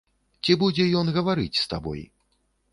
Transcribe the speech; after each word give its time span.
Ці 0.43 0.55
будзе 0.63 0.87
ён 1.03 1.13
гаварыць 1.19 1.61
з 1.61 1.69
табой? 1.75 2.05